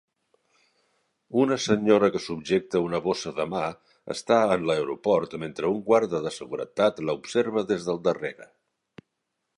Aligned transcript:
Una 1.41 1.57
senyora 1.65 2.09
que 2.15 2.21
subjecte 2.27 2.81
una 2.85 3.01
bossa 3.09 3.33
de 3.41 3.45
mà 3.51 3.61
està 4.15 4.39
en 4.55 4.65
el 4.65 4.75
aeroport 4.79 5.39
mentre 5.45 5.71
un 5.77 5.85
guarda 5.93 6.25
de 6.27 6.35
seguretat 6.39 7.07
la 7.11 7.19
observa 7.23 7.67
des 7.75 7.89
del 7.91 8.05
darrere. 8.09 8.53